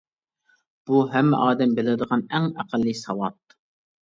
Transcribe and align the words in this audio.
بۇ، 0.89 1.01
ھەممە 1.15 1.41
ئادەم 1.49 1.75
بىلىدىغان 1.81 2.25
ئەڭ 2.33 2.49
ئەقەللىي 2.57 2.99
ساۋات. 3.03 3.57